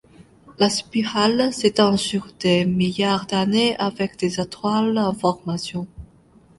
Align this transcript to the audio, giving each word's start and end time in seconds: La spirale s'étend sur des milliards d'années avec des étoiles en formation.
La 0.57 0.71
spirale 0.71 1.53
s'étend 1.53 1.95
sur 1.95 2.25
des 2.39 2.65
milliards 2.65 3.27
d'années 3.27 3.77
avec 3.77 4.17
des 4.17 4.41
étoiles 4.41 4.97
en 4.97 5.13
formation. 5.13 5.85